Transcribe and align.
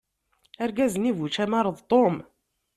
Argaz-nni 0.63 1.11
bu 1.17 1.23
ucamar 1.29 1.65
d 1.77 1.79
Tom. 1.89 2.15